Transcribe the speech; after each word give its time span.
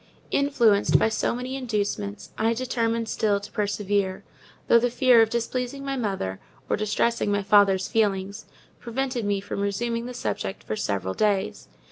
Influenced 0.31 0.97
by 0.97 1.09
so 1.09 1.35
many 1.35 1.55
inducements, 1.55 2.31
I 2.35 2.55
determined 2.55 3.07
still 3.07 3.39
to 3.39 3.51
persevere; 3.51 4.23
though 4.67 4.79
the 4.79 4.89
fear 4.89 5.21
of 5.21 5.29
displeasing 5.29 5.85
my 5.85 5.95
mother, 5.95 6.39
or 6.67 6.75
distressing 6.75 7.31
my 7.31 7.43
father's 7.43 7.87
feelings, 7.87 8.47
prevented 8.79 9.25
me 9.25 9.39
from 9.41 9.59
resuming 9.59 10.07
the 10.07 10.15
subject 10.15 10.63
for 10.63 10.75
several 10.75 11.13
days. 11.13 11.67